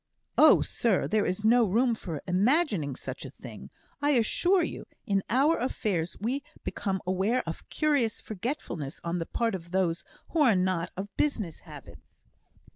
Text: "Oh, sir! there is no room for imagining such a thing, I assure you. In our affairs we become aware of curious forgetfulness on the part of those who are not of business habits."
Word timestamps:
"Oh, 0.35 0.61
sir! 0.61 1.07
there 1.07 1.27
is 1.27 1.45
no 1.45 1.63
room 1.63 1.93
for 1.93 2.23
imagining 2.25 2.95
such 2.95 3.23
a 3.23 3.29
thing, 3.29 3.69
I 4.01 4.13
assure 4.17 4.63
you. 4.63 4.87
In 5.05 5.21
our 5.29 5.59
affairs 5.59 6.17
we 6.19 6.41
become 6.63 7.03
aware 7.05 7.43
of 7.45 7.69
curious 7.69 8.19
forgetfulness 8.19 8.99
on 9.03 9.19
the 9.19 9.27
part 9.27 9.53
of 9.53 9.69
those 9.69 10.03
who 10.29 10.39
are 10.41 10.55
not 10.55 10.89
of 10.97 11.15
business 11.17 11.59
habits." 11.59 12.23